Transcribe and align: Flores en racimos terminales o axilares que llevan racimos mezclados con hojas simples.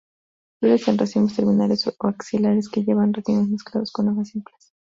Flores 0.57 0.87
en 0.87 0.97
racimos 0.97 1.35
terminales 1.35 1.85
o 1.85 1.93
axilares 2.07 2.69
que 2.69 2.81
llevan 2.83 3.13
racimos 3.13 3.49
mezclados 3.49 3.91
con 3.91 4.09
hojas 4.09 4.29
simples. 4.29 4.73